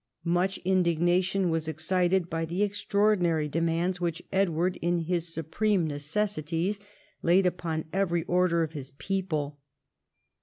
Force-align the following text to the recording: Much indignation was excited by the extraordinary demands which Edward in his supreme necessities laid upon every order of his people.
Much 0.25 0.57
indignation 0.65 1.51
was 1.51 1.67
excited 1.67 2.27
by 2.27 2.43
the 2.43 2.63
extraordinary 2.63 3.47
demands 3.47 4.01
which 4.01 4.23
Edward 4.31 4.79
in 4.81 5.01
his 5.01 5.31
supreme 5.31 5.85
necessities 5.85 6.79
laid 7.21 7.45
upon 7.45 7.85
every 7.93 8.23
order 8.23 8.63
of 8.63 8.73
his 8.73 8.89
people. 8.97 9.59